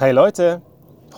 Hey 0.00 0.12
Leute, 0.12 0.62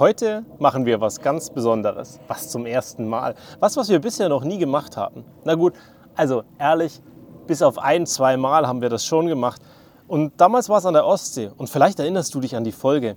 heute 0.01 0.45
machen 0.59 0.87
wir 0.87 1.01
was 1.01 1.21
ganz 1.21 1.51
Besonderes, 1.51 2.19
was 2.27 2.49
zum 2.49 2.67
ersten 2.67 3.07
Mal, 3.07 3.37
was, 3.61 3.77
was 3.77 3.89
wir 3.89 4.01
bisher 4.01 4.29
noch 4.29 4.43
nie 4.43 4.59
gemacht 4.59 4.97
haben. 4.97 5.25
Na 5.45 5.55
gut, 5.55 5.75
also 6.17 6.43
ehrlich, 6.59 7.01
bis 7.47 7.63
auf 7.63 7.79
ein, 7.79 8.07
zwei 8.07 8.37
Mal 8.37 8.67
haben 8.67 8.81
wir 8.81 8.89
das 8.89 9.07
schon 9.07 9.29
gemacht. 9.29 9.63
Und 10.09 10.33
damals 10.41 10.69
war 10.69 10.79
es 10.79 10.85
an 10.85 10.95
der 10.95 11.07
Ostsee. 11.07 11.53
Und 11.57 11.71
vielleicht 11.71 12.01
erinnerst 12.01 12.35
du 12.35 12.41
dich 12.41 12.57
an 12.57 12.65
die 12.65 12.73
Folge, 12.73 13.15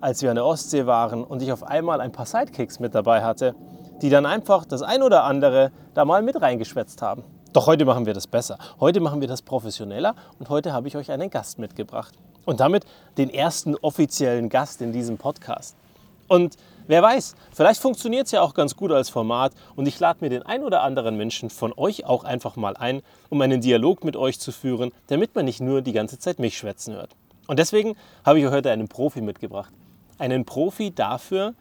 als 0.00 0.20
wir 0.20 0.30
an 0.30 0.34
der 0.34 0.46
Ostsee 0.46 0.84
waren 0.84 1.22
und 1.22 1.42
ich 1.42 1.52
auf 1.52 1.62
einmal 1.62 2.00
ein 2.00 2.10
paar 2.10 2.26
Sidekicks 2.26 2.80
mit 2.80 2.92
dabei 2.92 3.22
hatte, 3.22 3.54
die 4.02 4.10
dann 4.10 4.26
einfach 4.26 4.64
das 4.64 4.82
ein 4.82 5.00
oder 5.00 5.22
andere 5.22 5.70
da 5.94 6.04
mal 6.04 6.22
mit 6.22 6.42
reingeschwätzt 6.42 7.02
haben. 7.02 7.22
Doch 7.52 7.68
heute 7.68 7.84
machen 7.84 8.04
wir 8.04 8.14
das 8.14 8.26
besser. 8.26 8.58
Heute 8.80 8.98
machen 8.98 9.20
wir 9.20 9.28
das 9.28 9.42
professioneller 9.42 10.16
und 10.40 10.48
heute 10.48 10.72
habe 10.72 10.88
ich 10.88 10.96
euch 10.96 11.12
einen 11.12 11.30
Gast 11.30 11.60
mitgebracht. 11.60 12.18
Und 12.44 12.60
damit 12.60 12.84
den 13.16 13.30
ersten 13.30 13.76
offiziellen 13.76 14.48
Gast 14.48 14.82
in 14.82 14.92
diesem 14.92 15.18
Podcast. 15.18 15.76
Und 16.28 16.56
wer 16.86 17.02
weiß, 17.02 17.34
vielleicht 17.52 17.80
funktioniert 17.80 18.26
es 18.26 18.32
ja 18.32 18.42
auch 18.42 18.54
ganz 18.54 18.76
gut 18.76 18.92
als 18.92 19.10
Format 19.10 19.52
und 19.76 19.86
ich 19.86 19.98
lade 20.00 20.18
mir 20.22 20.30
den 20.30 20.42
ein 20.42 20.62
oder 20.62 20.82
anderen 20.82 21.16
Menschen 21.16 21.50
von 21.50 21.72
euch 21.76 22.06
auch 22.06 22.24
einfach 22.24 22.56
mal 22.56 22.76
ein, 22.76 23.02
um 23.30 23.40
einen 23.40 23.60
Dialog 23.60 24.04
mit 24.04 24.16
euch 24.16 24.38
zu 24.40 24.52
führen, 24.52 24.92
damit 25.08 25.34
man 25.34 25.44
nicht 25.44 25.60
nur 25.60 25.82
die 25.82 25.92
ganze 25.92 26.18
Zeit 26.18 26.38
mich 26.38 26.56
schwätzen 26.56 26.94
hört. 26.94 27.10
Und 27.46 27.58
deswegen 27.58 27.94
habe 28.24 28.38
ich 28.38 28.46
euch 28.46 28.52
heute 28.52 28.70
einen 28.70 28.88
Profi 28.88 29.20
mitgebracht. 29.20 29.72
Einen 30.18 30.44
Profi 30.44 30.92
dafür, 30.94 31.54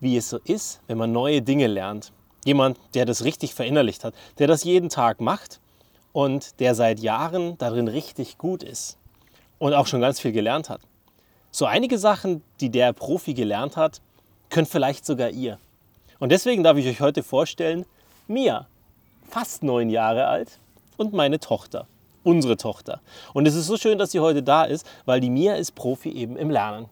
wie 0.00 0.16
es 0.16 0.30
so 0.30 0.38
ist, 0.44 0.80
wenn 0.86 0.98
man 0.98 1.12
neue 1.12 1.42
Dinge 1.42 1.66
lernt. 1.66 2.12
Jemand, 2.44 2.78
der 2.94 3.04
das 3.04 3.24
richtig 3.24 3.54
verinnerlicht 3.54 4.04
hat, 4.04 4.14
der 4.38 4.46
das 4.46 4.64
jeden 4.64 4.88
Tag 4.88 5.20
macht 5.20 5.60
und 6.12 6.60
der 6.60 6.74
seit 6.74 7.00
Jahren 7.00 7.58
darin 7.58 7.88
richtig 7.88 8.38
gut 8.38 8.62
ist 8.62 8.96
und 9.58 9.74
auch 9.74 9.86
schon 9.86 10.00
ganz 10.00 10.20
viel 10.20 10.32
gelernt 10.32 10.68
hat. 10.68 10.80
So 11.50 11.64
einige 11.64 11.98
Sachen, 11.98 12.42
die 12.60 12.70
der 12.70 12.92
Profi 12.92 13.34
gelernt 13.34 13.76
hat, 13.76 14.00
könnt 14.50 14.68
vielleicht 14.68 15.06
sogar 15.06 15.30
ihr. 15.30 15.58
Und 16.18 16.30
deswegen 16.30 16.62
darf 16.62 16.76
ich 16.76 16.86
euch 16.86 17.00
heute 17.00 17.22
vorstellen, 17.22 17.84
Mia, 18.26 18.66
fast 19.28 19.62
neun 19.62 19.90
Jahre 19.90 20.26
alt 20.26 20.58
und 20.96 21.12
meine 21.12 21.40
Tochter, 21.40 21.86
unsere 22.24 22.56
Tochter. 22.56 23.00
Und 23.32 23.46
es 23.46 23.54
ist 23.54 23.66
so 23.66 23.76
schön, 23.76 23.98
dass 23.98 24.12
sie 24.12 24.20
heute 24.20 24.42
da 24.42 24.64
ist, 24.64 24.86
weil 25.04 25.20
die 25.20 25.30
Mia 25.30 25.54
ist 25.54 25.74
Profi 25.74 26.10
eben 26.10 26.36
im 26.36 26.50
Lernen. 26.50 26.86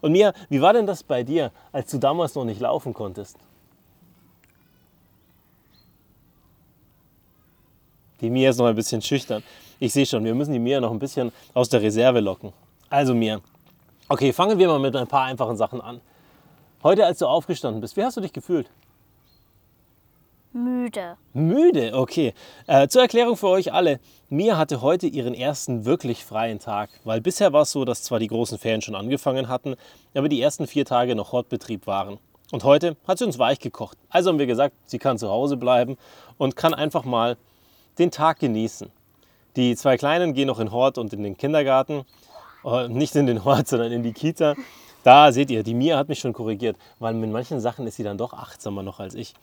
Und 0.00 0.12
Mia, 0.12 0.32
wie 0.48 0.60
war 0.60 0.72
denn 0.72 0.86
das 0.86 1.02
bei 1.02 1.22
dir, 1.22 1.50
als 1.72 1.90
du 1.90 1.98
damals 1.98 2.34
noch 2.34 2.44
nicht 2.44 2.60
laufen 2.60 2.94
konntest? 2.94 3.36
Die 8.20 8.30
Mia 8.30 8.50
ist 8.50 8.58
noch 8.58 8.66
ein 8.66 8.74
bisschen 8.74 9.02
schüchtern. 9.02 9.42
Ich 9.80 9.92
sehe 9.92 10.06
schon, 10.06 10.24
wir 10.24 10.34
müssen 10.34 10.52
die 10.52 10.58
Mia 10.58 10.80
noch 10.80 10.90
ein 10.90 10.98
bisschen 10.98 11.30
aus 11.54 11.68
der 11.68 11.80
Reserve 11.80 12.18
locken. 12.18 12.52
Also 12.90 13.14
Mia, 13.14 13.40
okay, 14.08 14.32
fangen 14.32 14.58
wir 14.58 14.66
mal 14.66 14.80
mit 14.80 14.96
ein 14.96 15.06
paar 15.06 15.26
einfachen 15.26 15.56
Sachen 15.56 15.80
an. 15.80 16.00
Heute, 16.82 17.06
als 17.06 17.18
du 17.18 17.26
aufgestanden 17.26 17.80
bist, 17.80 17.96
wie 17.96 18.02
hast 18.02 18.16
du 18.16 18.20
dich 18.20 18.32
gefühlt? 18.32 18.68
Müde. 20.52 21.16
Müde, 21.32 21.92
okay. 21.94 22.34
Äh, 22.66 22.88
zur 22.88 23.02
Erklärung 23.02 23.36
für 23.36 23.48
euch 23.48 23.72
alle. 23.72 24.00
Mia 24.28 24.56
hatte 24.56 24.80
heute 24.80 25.06
ihren 25.06 25.34
ersten 25.34 25.84
wirklich 25.84 26.24
freien 26.24 26.58
Tag, 26.58 26.90
weil 27.04 27.20
bisher 27.20 27.52
war 27.52 27.62
es 27.62 27.70
so, 27.70 27.84
dass 27.84 28.02
zwar 28.02 28.18
die 28.18 28.26
großen 28.26 28.58
Ferien 28.58 28.82
schon 28.82 28.96
angefangen 28.96 29.48
hatten, 29.48 29.76
aber 30.14 30.28
die 30.28 30.40
ersten 30.40 30.66
vier 30.66 30.86
Tage 30.86 31.14
noch 31.14 31.30
Hortbetrieb 31.30 31.86
waren. 31.86 32.18
Und 32.50 32.64
heute 32.64 32.96
hat 33.06 33.18
sie 33.18 33.26
uns 33.26 33.38
weich 33.38 33.60
gekocht. 33.60 33.96
Also 34.08 34.30
haben 34.30 34.40
wir 34.40 34.46
gesagt, 34.46 34.74
sie 34.86 34.98
kann 34.98 35.18
zu 35.18 35.28
Hause 35.28 35.56
bleiben 35.56 35.96
und 36.36 36.56
kann 36.56 36.74
einfach 36.74 37.04
mal 37.04 37.36
den 37.98 38.10
Tag 38.10 38.40
genießen. 38.40 38.90
Die 39.56 39.76
zwei 39.76 39.96
Kleinen 39.96 40.34
gehen 40.34 40.46
noch 40.46 40.60
in 40.60 40.70
Hort 40.70 40.98
und 40.98 41.12
in 41.12 41.22
den 41.22 41.36
Kindergarten. 41.36 42.04
Äh, 42.64 42.88
nicht 42.88 43.16
in 43.16 43.26
den 43.26 43.44
Hort, 43.44 43.68
sondern 43.68 43.92
in 43.92 44.02
die 44.02 44.12
Kita. 44.12 44.54
Da 45.02 45.32
seht 45.32 45.50
ihr, 45.50 45.62
die 45.62 45.74
Mia 45.74 45.96
hat 45.96 46.08
mich 46.08 46.18
schon 46.18 46.32
korrigiert, 46.32 46.76
weil 46.98 47.14
mit 47.14 47.30
manchen 47.30 47.60
Sachen 47.60 47.86
ist 47.86 47.96
sie 47.96 48.02
dann 48.02 48.18
doch 48.18 48.32
achtsamer 48.32 48.82
noch 48.82 49.00
als 49.00 49.14
ich. 49.14 49.34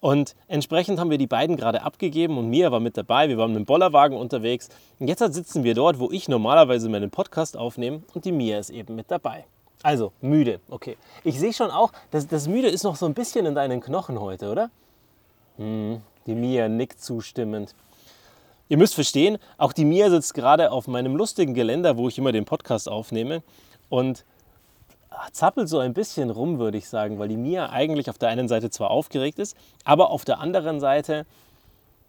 Und 0.00 0.36
entsprechend 0.46 1.00
haben 1.00 1.10
wir 1.10 1.18
die 1.18 1.26
beiden 1.26 1.56
gerade 1.56 1.82
abgegeben 1.82 2.38
und 2.38 2.48
Mia 2.50 2.70
war 2.70 2.78
mit 2.78 2.96
dabei. 2.96 3.28
Wir 3.28 3.36
waren 3.36 3.52
mit 3.52 3.60
dem 3.60 3.64
Bollerwagen 3.64 4.16
unterwegs. 4.16 4.68
Und 5.00 5.08
jetzt 5.08 5.20
sitzen 5.32 5.64
wir 5.64 5.74
dort, 5.74 5.98
wo 5.98 6.10
ich 6.10 6.28
normalerweise 6.28 6.88
meinen 6.88 7.10
Podcast 7.10 7.56
aufnehme 7.56 8.02
und 8.14 8.24
die 8.24 8.32
Mia 8.32 8.58
ist 8.58 8.70
eben 8.70 8.94
mit 8.94 9.10
dabei. 9.10 9.44
Also, 9.82 10.12
müde, 10.20 10.60
okay. 10.70 10.96
Ich 11.24 11.38
sehe 11.38 11.52
schon 11.52 11.70
auch, 11.70 11.92
das, 12.10 12.26
das 12.26 12.48
Müde 12.48 12.68
ist 12.68 12.82
noch 12.82 12.96
so 12.96 13.06
ein 13.06 13.14
bisschen 13.14 13.46
in 13.46 13.54
deinen 13.54 13.80
Knochen 13.80 14.20
heute, 14.20 14.50
oder? 14.50 14.70
Hm, 15.56 16.00
die 16.26 16.34
Mia 16.34 16.68
nickt 16.68 17.02
zustimmend. 17.02 17.74
Ihr 18.68 18.76
müsst 18.76 18.94
verstehen, 18.94 19.38
auch 19.56 19.72
die 19.72 19.84
Mia 19.84 20.10
sitzt 20.10 20.34
gerade 20.34 20.70
auf 20.70 20.88
meinem 20.88 21.16
lustigen 21.16 21.54
Geländer, 21.54 21.96
wo 21.96 22.08
ich 22.08 22.18
immer 22.18 22.32
den 22.32 22.44
Podcast 22.44 22.88
aufnehme 22.88 23.42
und 23.88 24.24
zappelt 25.32 25.68
so 25.68 25.78
ein 25.78 25.94
bisschen 25.94 26.30
rum, 26.30 26.58
würde 26.58 26.78
ich 26.78 26.88
sagen, 26.88 27.18
weil 27.18 27.28
die 27.28 27.36
Mia 27.36 27.70
eigentlich 27.70 28.10
auf 28.10 28.18
der 28.18 28.28
einen 28.28 28.48
Seite 28.48 28.70
zwar 28.70 28.90
aufgeregt 28.90 29.38
ist, 29.38 29.56
aber 29.84 30.10
auf 30.10 30.24
der 30.24 30.40
anderen 30.40 30.80
Seite 30.80 31.26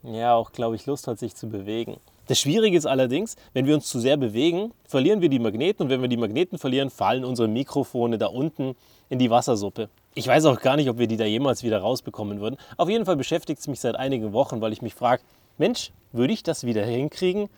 ja 0.04 0.34
auch, 0.34 0.52
glaube 0.52 0.76
ich, 0.76 0.86
Lust 0.86 1.08
hat, 1.08 1.20
sich 1.20 1.36
zu 1.36 1.48
bewegen. 1.50 1.98
Das 2.28 2.40
Schwierige 2.40 2.78
ist 2.78 2.86
allerdings, 2.86 3.38
wenn 3.54 3.66
wir 3.66 3.74
uns 3.74 3.88
zu 3.88 4.00
sehr 4.00 4.16
bewegen, 4.16 4.72
verlieren 4.86 5.22
wir 5.22 5.30
die 5.30 5.40
Magneten 5.40 5.84
und 5.84 5.90
wenn 5.90 6.02
wir 6.02 6.08
die 6.08 6.18
Magneten 6.18 6.60
verlieren, 6.60 6.90
fallen 6.90 7.26
unsere 7.26 7.48
Mikrofone 7.48 8.18
da 8.18 8.28
unten 8.28 8.76
in 9.10 9.18
die 9.18 9.32
Wassersuppe. 9.32 9.90
Ich 10.14 10.28
weiß 10.28 10.46
auch 10.46 10.60
gar 10.60 10.76
nicht, 10.76 10.90
ob 10.90 11.00
wir 11.00 11.08
die 11.08 11.18
da 11.18 11.26
jemals 11.26 11.64
wieder 11.64 11.80
rausbekommen 11.80 12.40
würden. 12.40 12.58
Auf 12.78 12.90
jeden 12.90 13.06
Fall 13.06 13.16
beschäftigt 13.16 13.60
es 13.60 13.68
mich 13.68 13.80
seit 13.80 13.96
einigen 13.96 14.32
Wochen, 14.32 14.62
weil 14.62 14.74
ich 14.74 14.82
mich 14.82 14.94
frage, 14.94 15.24
Mensch, 15.60 15.92
würde 16.12 16.34
ich 16.34 16.42
das 16.42 16.64
wieder 16.64 16.86
hinkriegen? 16.86 17.50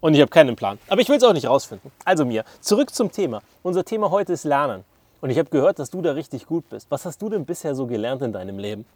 Und 0.00 0.14
ich 0.14 0.20
habe 0.20 0.30
keinen 0.30 0.54
Plan. 0.54 0.78
Aber 0.88 1.00
ich 1.00 1.08
will 1.08 1.16
es 1.16 1.24
auch 1.24 1.32
nicht 1.32 1.48
rausfinden. 1.48 1.90
Also 2.04 2.24
mir, 2.24 2.44
zurück 2.60 2.94
zum 2.94 3.10
Thema. 3.10 3.42
Unser 3.62 3.84
Thema 3.84 4.10
heute 4.10 4.32
ist 4.32 4.44
Lernen. 4.44 4.84
Und 5.20 5.30
ich 5.30 5.38
habe 5.38 5.50
gehört, 5.50 5.80
dass 5.80 5.90
du 5.90 6.00
da 6.00 6.12
richtig 6.12 6.46
gut 6.46 6.68
bist. 6.70 6.88
Was 6.90 7.04
hast 7.04 7.20
du 7.20 7.28
denn 7.28 7.44
bisher 7.44 7.74
so 7.74 7.86
gelernt 7.86 8.22
in 8.22 8.32
deinem 8.32 8.58
Leben? 8.58 8.86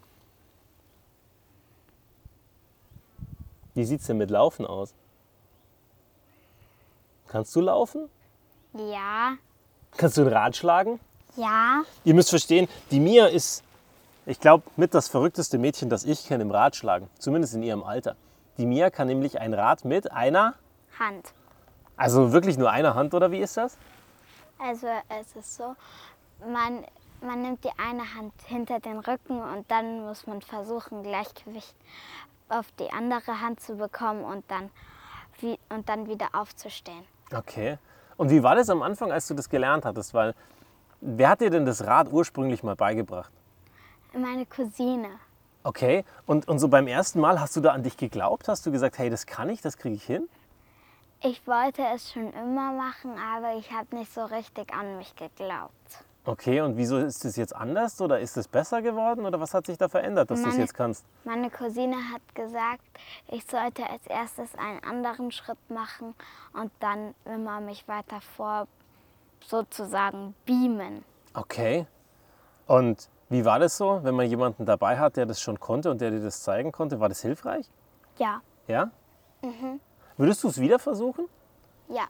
Wie 3.75 3.84
sieht 3.84 4.00
es 4.00 4.06
denn 4.06 4.19
mit 4.19 4.31
Laufen 4.31 4.65
aus? 4.65 4.94
Kannst 7.27 7.56
du 7.56 7.62
laufen? 7.62 8.09
Ja. 8.75 9.34
Kannst 9.97 10.19
du 10.19 10.23
ein 10.23 10.29
Rad 10.29 10.55
schlagen? 10.55 11.00
Ja. 11.37 11.83
Ihr 12.05 12.15
müsst 12.15 12.31
verstehen, 12.31 12.69
die 12.91 13.00
Mia 13.00 13.27
ist, 13.27 13.65
ich 14.27 14.39
glaube, 14.39 14.65
mit 14.77 14.94
das 14.94 15.09
verrückteste 15.09 15.59
Mädchen, 15.59 15.89
das 15.89 16.05
ich 16.05 16.27
kenne 16.27 16.43
im 16.43 16.50
Radschlagen. 16.50 17.09
Zumindest 17.19 17.55
in 17.55 17.62
ihrem 17.62 17.83
Alter. 17.83 18.15
Die 18.59 18.67
Mia 18.67 18.91
kann 18.91 19.07
nämlich 19.07 19.41
ein 19.41 19.55
Rad 19.55 19.85
mit 19.85 20.13
einer, 20.13 20.55
Hand. 20.99 21.33
also 21.97 22.33
wirklich 22.33 22.59
nur 22.59 22.71
einer 22.71 22.95
Hand 22.95 23.15
oder 23.15 23.31
wie 23.31 23.39
ist 23.39 23.57
das? 23.57 23.79
Also 24.59 24.89
es 25.09 25.35
ist 25.35 25.57
so, 25.57 25.75
man, 26.47 26.85
man 27.21 27.43
nimmt 27.43 27.65
die 27.65 27.71
eine 27.79 28.15
Hand 28.15 28.33
hinter 28.47 28.79
den 28.79 28.99
Rücken 28.99 29.41
und 29.41 29.71
dann 29.71 30.03
muss 30.03 30.27
man 30.27 30.43
versuchen, 30.43 31.03
Gleichgewicht 31.03 31.75
auf 32.49 32.71
die 32.79 32.91
andere 32.93 33.41
Hand 33.41 33.61
zu 33.61 33.77
bekommen 33.77 34.25
und 34.25 34.45
dann, 34.51 34.71
wie, 35.41 35.59
und 35.71 35.89
dann 35.89 36.07
wieder 36.07 36.29
aufzustehen. 36.33 37.05
Okay. 37.35 37.79
Und 38.19 38.31
wie 38.31 38.43
war 38.43 38.55
das 38.55 38.69
am 38.69 38.83
Anfang, 38.83 39.11
als 39.11 39.27
du 39.27 39.35
das 39.35 39.49
gelernt 39.49 39.85
hattest? 39.85 40.12
Weil, 40.12 40.35
wer 41.01 41.31
hat 41.31 41.41
dir 41.41 41.51
denn 41.51 41.65
das 41.65 41.85
Rad 41.85 42.12
ursprünglich 42.12 42.62
mal 42.62 42.77
beigebracht? 42.77 43.33
Meine 44.12 44.45
Cousine. 44.45 45.09
Okay. 45.65 46.05
Und, 46.27 46.49
und 46.49 46.59
so 46.59 46.69
beim 46.69 46.87
ersten 46.87 47.21
Mal, 47.21 47.41
hast 47.41 47.56
du 47.56 47.61
da 47.61 47.73
an 47.73 47.83
dich 47.83 47.97
geglaubt? 47.97 48.49
Hast 48.49 48.67
du 48.67 48.73
gesagt, 48.73 48.99
hey, 48.99 49.11
das 49.11 49.27
kann 49.27 49.49
ich, 49.49 49.61
das 49.61 49.77
kriege 49.77 49.95
ich 49.95 50.05
hin? 50.05 50.28
Ich 51.21 51.47
wollte 51.47 51.83
es 51.95 52.12
schon 52.12 52.33
immer 52.33 52.73
machen, 52.73 53.12
aber 53.17 53.56
ich 53.56 53.71
habe 53.71 53.95
nicht 53.95 54.12
so 54.12 54.25
richtig 54.25 54.75
an 54.75 54.99
mich 54.99 55.15
geglaubt. 55.15 56.05
Okay, 56.25 56.61
und 56.61 56.77
wieso 56.77 56.99
ist 56.99 57.25
es 57.25 57.34
jetzt 57.34 57.55
anders 57.55 58.00
oder 58.00 58.21
ist 58.21 58.37
es 58.37 58.47
besser 58.47 58.81
geworden 58.81 59.27
oder 59.27 59.41
was 59.41 59.55
hat 59.55 59.67
sich 59.67 59.77
da 59.77 59.89
verändert, 59.89 60.31
dass 60.31 60.43
du 60.43 60.49
es 60.49 60.56
jetzt 60.56 60.75
kannst? 60.75 61.05
Meine 61.25 61.50
Cousine 61.50 61.97
hat 62.12 62.23
gesagt, 62.34 62.83
ich 63.29 63.44
sollte 63.44 63.89
als 63.89 64.06
erstes 64.06 64.55
einen 64.56 64.83
anderen 64.84 65.33
Schritt 65.33 65.59
machen 65.69 66.15
und 66.53 66.71
dann 66.79 67.15
immer 67.25 67.61
mich 67.61 67.89
weiter 67.89 68.21
vor 68.37 68.69
sozusagen 69.44 70.34
beamen. 70.47 71.05
Okay. 71.34 71.87
Und 72.69 73.09
wie 73.32 73.44
war 73.44 73.58
das 73.58 73.76
so, 73.76 74.00
wenn 74.02 74.14
man 74.14 74.26
jemanden 74.26 74.67
dabei 74.67 74.99
hat, 74.99 75.17
der 75.17 75.26
das 75.26 75.40
schon 75.40 75.58
konnte 75.58 75.90
und 75.90 76.00
der 76.00 76.11
dir 76.11 76.20
das 76.20 76.43
zeigen 76.43 76.70
konnte? 76.70 77.00
War 77.00 77.08
das 77.08 77.23
hilfreich? 77.23 77.70
Ja, 78.19 78.43
Ja? 78.69 78.90
Würdest 80.17 80.44
du 80.44 80.49
es 80.49 80.61
wieder 80.61 80.79
versuchen? 80.79 81.26
ja. 81.88 82.05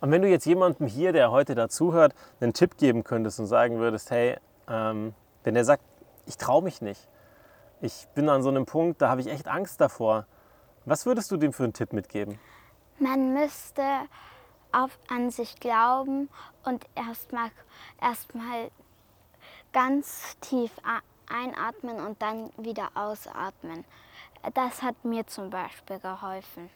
Und 0.00 0.10
wenn 0.10 0.20
du 0.20 0.28
jetzt 0.28 0.46
jemandem 0.46 0.88
hier, 0.88 1.12
der 1.12 1.30
heute 1.30 1.54
dazuhört, 1.54 2.12
einen 2.40 2.52
Tipp 2.52 2.76
geben 2.76 3.04
könntest 3.04 3.38
und 3.38 3.46
sagen 3.46 3.78
würdest, 3.78 4.10
hey, 4.10 4.36
ähm, 4.68 5.14
wenn 5.44 5.54
der 5.54 5.64
sagt, 5.64 5.84
ich 6.26 6.36
traue 6.36 6.60
mich 6.60 6.82
nicht, 6.82 7.08
ich 7.80 8.08
bin 8.14 8.28
an 8.28 8.42
so 8.42 8.48
einem 8.48 8.66
Punkt, 8.66 9.00
da 9.00 9.08
habe 9.08 9.20
ich 9.20 9.28
echt 9.28 9.46
Angst 9.46 9.80
davor, 9.80 10.26
was 10.86 11.06
würdest 11.06 11.30
du 11.30 11.36
dem 11.36 11.52
für 11.52 11.62
einen 11.62 11.72
Tipp 11.72 11.92
mitgeben? 11.92 12.40
Man 12.98 13.32
müsste 13.32 13.84
auf, 14.72 14.98
an 15.08 15.30
sich 15.30 15.60
glauben 15.60 16.28
und 16.64 16.84
erstmal 16.96 17.50
erstmal 18.00 18.70
ganz 19.72 20.36
tief 20.40 20.70
einatmen 21.28 22.04
und 22.04 22.20
dann 22.20 22.50
wieder 22.56 22.90
ausatmen. 22.94 23.84
Das 24.54 24.82
hat 24.82 25.04
mir 25.04 25.26
zum 25.26 25.50
Beispiel 25.50 25.98
geholfen. 25.98 26.68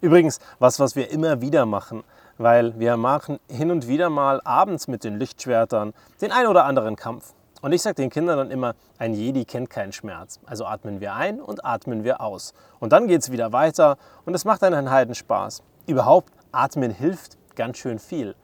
Übrigens, 0.00 0.40
was, 0.58 0.80
was 0.80 0.96
wir 0.96 1.10
immer 1.10 1.40
wieder 1.40 1.66
machen, 1.66 2.04
weil 2.38 2.78
wir 2.78 2.96
machen 2.96 3.38
hin 3.48 3.70
und 3.70 3.86
wieder 3.86 4.08
mal 4.08 4.40
abends 4.44 4.88
mit 4.88 5.04
den 5.04 5.18
Lichtschwertern 5.18 5.92
den 6.20 6.32
ein 6.32 6.46
oder 6.46 6.64
anderen 6.64 6.96
Kampf. 6.96 7.34
Und 7.60 7.72
ich 7.72 7.82
sage 7.82 7.96
den 7.96 8.10
Kindern 8.10 8.36
dann 8.36 8.50
immer, 8.50 8.74
ein 8.98 9.14
Jedi 9.14 9.44
kennt 9.44 9.70
keinen 9.70 9.92
Schmerz. 9.92 10.38
Also 10.44 10.66
atmen 10.66 11.00
wir 11.00 11.14
ein 11.14 11.40
und 11.40 11.64
atmen 11.64 12.04
wir 12.04 12.20
aus. 12.20 12.52
Und 12.78 12.92
dann 12.92 13.08
geht 13.08 13.22
es 13.22 13.30
wieder 13.30 13.52
weiter 13.52 13.96
und 14.26 14.34
es 14.34 14.44
macht 14.44 14.62
einen 14.62 14.90
Heidenspaß. 14.90 15.62
Überhaupt, 15.86 16.32
atmen 16.52 16.90
hilft 16.90 17.38
ganz 17.56 17.78
schön 17.78 17.98
viel. 17.98 18.34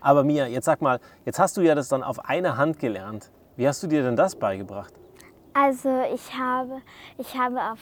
Aber 0.00 0.24
Mia, 0.24 0.46
jetzt 0.46 0.64
sag 0.64 0.80
mal, 0.80 1.00
jetzt 1.24 1.38
hast 1.38 1.56
du 1.56 1.60
ja 1.60 1.74
das 1.74 1.88
dann 1.88 2.02
auf 2.02 2.24
eine 2.24 2.56
Hand 2.56 2.78
gelernt. 2.78 3.30
Wie 3.56 3.66
hast 3.66 3.82
du 3.82 3.86
dir 3.86 4.02
denn 4.02 4.16
das 4.16 4.36
beigebracht? 4.36 4.94
Also 5.54 6.02
ich 6.14 6.32
habe, 6.38 6.80
ich 7.16 7.36
habe 7.36 7.60
auf, 7.72 7.80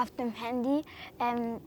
auf 0.00 0.10
dem 0.16 0.32
Handy 0.32 0.82
ähm, 1.20 1.60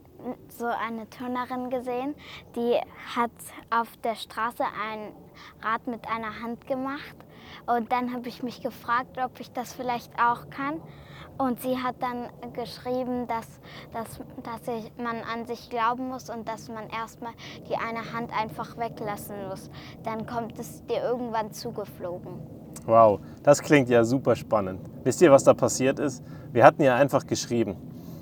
so 0.50 0.66
eine 0.66 1.10
Turnerin 1.10 1.70
gesehen, 1.70 2.16
die 2.56 2.78
hat 3.16 3.32
auf 3.70 3.88
der 4.04 4.16
Straße 4.16 4.64
ein 4.64 5.14
Rad 5.62 5.88
mit 5.88 6.08
einer 6.10 6.42
Hand 6.42 6.68
gemacht. 6.68 7.16
Und 7.66 7.92
dann 7.92 8.14
habe 8.14 8.28
ich 8.28 8.44
mich 8.44 8.62
gefragt, 8.62 9.18
ob 9.24 9.40
ich 9.40 9.52
das 9.52 9.74
vielleicht 9.74 10.12
auch 10.20 10.50
kann. 10.50 10.82
Und 11.38 11.62
sie 11.62 11.78
hat 11.78 11.96
dann 12.00 12.30
geschrieben, 12.54 13.28
dass, 13.28 13.48
dass, 13.94 14.20
dass 14.44 14.68
ich, 14.68 14.92
man 14.98 15.22
an 15.24 15.46
sich 15.48 15.70
glauben 15.70 16.10
muss 16.10 16.30
und 16.30 16.48
dass 16.48 16.70
man 16.70 16.90
erstmal 16.90 17.34
die 17.68 17.76
eine 17.76 18.14
Hand 18.14 18.32
einfach 18.38 18.78
weglassen 18.78 19.48
muss. 19.50 19.70
Dann 20.04 20.28
kommt 20.28 20.60
es 20.60 20.86
dir 20.86 21.02
irgendwann 21.02 21.52
zugeflogen. 21.52 22.40
Wow, 22.86 23.20
das 23.44 23.62
klingt 23.62 23.90
ja 23.90 24.04
super 24.04 24.36
spannend. 24.36 24.82
Wisst 25.04 25.22
ihr, 25.22 25.32
was 25.32 25.44
da 25.44 25.54
passiert 25.54 26.00
ist? 26.00 26.24
Wir 26.52 26.64
hatten 26.64 26.84
ja 26.84 26.96
einfach 26.96 27.26
geschrieben. 27.26 27.78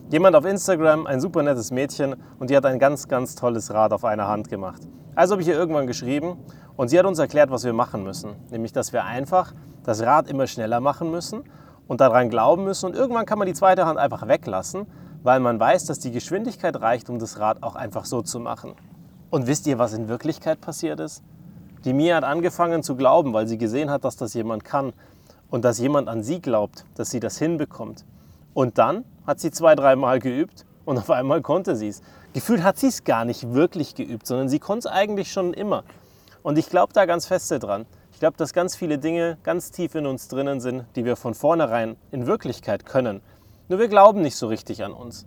Jemand 0.09 0.35
auf 0.35 0.45
Instagram, 0.45 1.05
ein 1.05 1.21
super 1.21 1.43
nettes 1.43 1.71
Mädchen, 1.71 2.15
und 2.39 2.49
die 2.49 2.57
hat 2.57 2.65
ein 2.65 2.79
ganz, 2.79 3.07
ganz 3.07 3.35
tolles 3.35 3.73
Rad 3.73 3.93
auf 3.93 4.03
einer 4.03 4.27
Hand 4.27 4.49
gemacht. 4.49 4.81
Also 5.15 5.33
habe 5.33 5.41
ich 5.41 5.47
ihr 5.47 5.55
irgendwann 5.55 5.87
geschrieben 5.87 6.37
und 6.77 6.87
sie 6.87 6.97
hat 6.97 7.05
uns 7.05 7.19
erklärt, 7.19 7.51
was 7.51 7.63
wir 7.63 7.73
machen 7.73 8.03
müssen. 8.03 8.35
Nämlich, 8.51 8.71
dass 8.71 8.93
wir 8.93 9.03
einfach 9.05 9.53
das 9.83 10.01
Rad 10.01 10.29
immer 10.29 10.47
schneller 10.47 10.79
machen 10.79 11.11
müssen 11.11 11.43
und 11.87 12.01
daran 12.01 12.29
glauben 12.29 12.63
müssen. 12.63 12.85
Und 12.85 12.95
irgendwann 12.95 13.25
kann 13.25 13.39
man 13.39 13.47
die 13.47 13.53
zweite 13.53 13.85
Hand 13.85 13.99
einfach 13.99 14.27
weglassen, 14.27 14.85
weil 15.23 15.39
man 15.39 15.59
weiß, 15.59 15.85
dass 15.85 15.99
die 15.99 16.11
Geschwindigkeit 16.11 16.79
reicht, 16.79 17.09
um 17.09 17.19
das 17.19 17.39
Rad 17.39 17.63
auch 17.63 17.75
einfach 17.75 18.05
so 18.05 18.21
zu 18.21 18.39
machen. 18.39 18.75
Und 19.29 19.47
wisst 19.47 19.67
ihr, 19.67 19.77
was 19.77 19.93
in 19.93 20.07
Wirklichkeit 20.07 20.61
passiert 20.61 20.99
ist? 20.99 21.23
Die 21.85 21.93
Mia 21.93 22.15
hat 22.15 22.23
angefangen 22.23 22.83
zu 22.83 22.95
glauben, 22.95 23.33
weil 23.33 23.47
sie 23.47 23.57
gesehen 23.57 23.89
hat, 23.89 24.03
dass 24.03 24.17
das 24.17 24.33
jemand 24.33 24.63
kann 24.63 24.93
und 25.49 25.65
dass 25.65 25.79
jemand 25.79 26.07
an 26.07 26.23
sie 26.23 26.41
glaubt, 26.41 26.85
dass 26.95 27.09
sie 27.09 27.19
das 27.19 27.37
hinbekommt. 27.37 28.05
Und 28.53 28.77
dann 28.77 29.05
hat 29.25 29.39
sie 29.39 29.51
zwei, 29.51 29.75
dreimal 29.75 30.19
geübt 30.19 30.65
und 30.85 30.97
auf 30.97 31.09
einmal 31.09 31.41
konnte 31.41 31.75
sie 31.75 31.87
es. 31.87 32.01
Gefühlt 32.33 32.61
hat 32.61 32.77
sie 32.77 32.87
es 32.87 33.03
gar 33.03 33.25
nicht 33.25 33.53
wirklich 33.53 33.95
geübt, 33.95 34.27
sondern 34.27 34.49
sie 34.49 34.59
konnte 34.59 34.87
es 34.87 34.93
eigentlich 34.93 35.31
schon 35.31 35.53
immer. 35.53 35.83
Und 36.43 36.59
ich 36.59 36.69
glaube 36.69 36.93
da 36.93 37.05
ganz 37.05 37.25
feste 37.25 37.57
dran. 37.57 37.87
Ich 38.11 38.19
glaube, 38.19 38.37
dass 38.37 38.53
ganz 38.53 38.75
viele 38.75 38.99
Dinge 38.99 39.37
ganz 39.43 39.71
tief 39.71 39.95
in 39.95 40.05
uns 40.05 40.27
drinnen 40.27 40.59
sind, 40.59 40.85
die 40.95 41.05
wir 41.05 41.15
von 41.15 41.33
vornherein 41.33 41.95
in 42.11 42.27
Wirklichkeit 42.27 42.85
können. 42.85 43.21
Nur 43.67 43.79
wir 43.79 43.87
glauben 43.87 44.21
nicht 44.21 44.35
so 44.35 44.47
richtig 44.47 44.83
an 44.83 44.93
uns. 44.93 45.25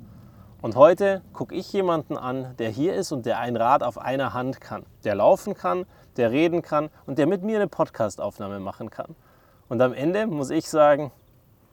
Und 0.61 0.77
heute 0.77 1.23
gucke 1.33 1.57
ich 1.57 1.73
jemanden 1.73 2.17
an, 2.17 2.55
der 2.59 2.71
hier 2.71 2.95
ist 2.95 3.11
und 3.11 3.27
der 3.27 3.41
ein 3.41 3.57
Rad 3.57 3.83
auf 3.83 3.99
einer 3.99 4.33
Hand 4.33 4.61
kann, 4.61 4.87
der 5.03 5.17
laufen 5.17 5.55
kann, 5.55 5.87
der 6.17 6.31
reden 6.31 6.63
kann 6.63 6.89
und 7.07 7.19
der 7.19 7.27
mit 7.27 7.43
mir 7.43 7.57
eine 7.57 7.67
Podcastaufnahme 7.67 8.61
machen 8.61 8.91
kann. 8.91 9.17
Und 9.69 9.83
am 9.83 9.93
Ende 9.93 10.29
muss 10.29 10.51
ich 10.51 10.71
sagen, 10.71 11.11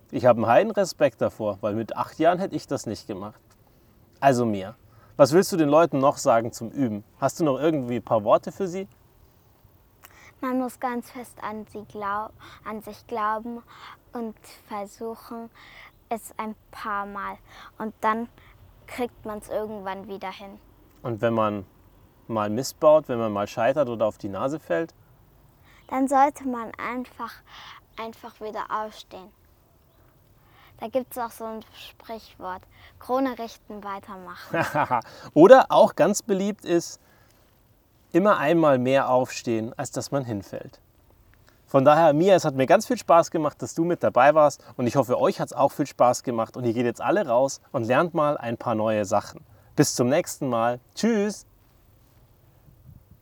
ich 0.10 0.26
habe 0.26 0.38
einen 0.38 0.48
heiden 0.48 0.72
Respekt 0.72 1.22
davor, 1.22 1.60
weil 1.62 1.76
mit 1.76 1.96
acht 1.96 2.18
Jahren 2.18 2.40
hätte 2.40 2.56
ich 2.56 2.66
das 2.66 2.88
nicht 2.88 3.06
gemacht. 3.06 3.40
Also 4.20 4.44
mir, 4.44 4.76
was 5.20 5.34
willst 5.34 5.52
du 5.52 5.58
den 5.58 5.68
Leuten 5.68 6.00
noch 6.00 6.16
sagen 6.16 6.54
zum 6.54 6.72
Üben? 6.72 7.04
Hast 7.20 7.42
du 7.42 7.44
noch 7.44 7.60
irgendwie 7.60 7.98
ein 7.98 8.02
paar 8.02 8.24
Worte 8.24 8.54
für 8.54 8.70
sie? 8.70 8.88
Man 10.40 10.60
muss 10.60 10.80
ganz 10.80 11.12
fest 11.12 11.44
an, 11.44 11.66
sie 11.74 11.84
glaub, 11.84 12.32
an 12.64 12.82
sich 12.82 13.06
glauben 13.06 13.62
und 14.14 14.38
versuchen 14.70 15.50
es 16.08 16.34
ein 16.38 16.56
paar 16.72 17.06
Mal. 17.06 17.36
Und 17.78 17.94
dann 18.00 18.30
kriegt 18.88 19.26
man 19.26 19.40
es 19.40 19.50
irgendwann 19.50 20.08
wieder 20.08 20.32
hin. 20.32 20.58
Und 21.02 21.20
wenn 21.20 21.34
man 21.34 21.66
mal 22.30 22.50
missbaut, 22.50 23.10
wenn 23.10 23.20
man 23.20 23.34
mal 23.34 23.48
scheitert 23.48 23.90
oder 23.90 24.06
auf 24.06 24.18
die 24.18 24.30
Nase 24.30 24.58
fällt? 24.58 24.94
Dann 25.90 26.08
sollte 26.08 26.48
man 26.48 26.72
einfach, 26.76 27.34
einfach 27.98 28.40
wieder 28.40 28.68
aufstehen. 28.70 29.34
Da 30.80 30.88
gibt 30.88 31.12
es 31.12 31.18
auch 31.18 31.32
so 31.32 31.44
ein 31.44 31.60
Sprichwort, 31.74 32.62
Krone 33.00 33.38
richten, 33.38 33.84
weitermachen. 33.84 35.02
oder 35.34 35.66
auch 35.70 35.96
ganz 35.96 36.22
beliebt 36.22 36.64
ist, 36.64 37.02
immer 38.14 38.38
einmal 38.38 38.78
mehr 38.78 39.10
aufstehen, 39.10 39.74
als 39.78 39.92
dass 39.92 40.12
man 40.12 40.24
hinfällt. 40.24 40.80
Von 41.68 41.86
daher, 41.86 42.14
Mia, 42.14 42.34
es 42.34 42.46
hat 42.46 42.56
mir 42.56 42.66
ganz 42.66 42.88
viel 42.88 42.98
Spaß 42.98 43.30
gemacht, 43.30 43.62
dass 43.62 43.76
du 43.76 43.84
mit 43.84 44.02
dabei 44.02 44.34
warst 44.34 44.64
und 44.78 44.88
ich 44.88 44.96
hoffe, 44.96 45.20
euch 45.20 45.40
hat 45.40 45.48
es 45.48 45.54
auch 45.54 45.72
viel 45.72 45.86
Spaß 45.86 46.24
gemacht 46.24 46.58
und 46.58 46.64
ihr 46.64 46.74
geht 46.74 46.86
jetzt 46.86 47.02
alle 47.02 47.28
raus 47.28 47.62
und 47.72 47.84
lernt 47.84 48.14
mal 48.14 48.38
ein 48.38 48.58
paar 48.58 48.74
neue 48.74 49.06
Sachen. 49.06 49.46
Bis 49.76 49.94
zum 49.94 50.10
nächsten 50.10 50.50
Mal. 50.50 50.80
Tschüss! 50.96 51.46